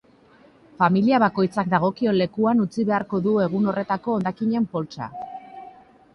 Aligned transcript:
Familia 0.81 1.19
bakoitzak 1.23 1.69
dagokion 1.73 2.17
lekuan 2.21 2.65
utzi 2.65 2.87
beharko 2.91 3.21
du 3.27 3.35
egun 3.45 3.69
horretako 3.75 4.17
hondakinen 4.19 4.69
poltsa. 4.75 5.13